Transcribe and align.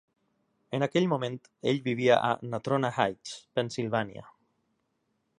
En 0.75 0.85
aquell 0.85 1.07
moment, 1.09 1.35
ell 1.71 1.81
vivia 1.87 2.15
a 2.29 2.31
Natrona 2.53 2.91
Heights, 3.03 3.35
Pennsilvània. 3.59 4.25